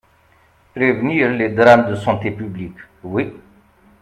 [0.73, 3.31] Prévenir les drames de santé publique, oui.